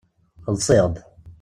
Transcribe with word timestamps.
Ḍṣiɣd. 0.53 0.95